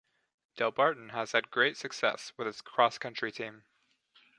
[0.57, 3.65] Delbarton has had great success with its cross country team.